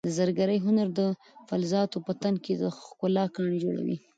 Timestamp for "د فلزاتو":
0.99-1.97